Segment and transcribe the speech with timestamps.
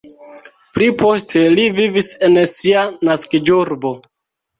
[0.77, 3.93] Pli poste li vivis en sia naskiĝurbo.